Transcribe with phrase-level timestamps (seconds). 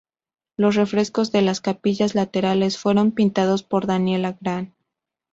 [0.57, 4.73] Los frescos de las capillas laterales fueron pintados por Daniel Gran.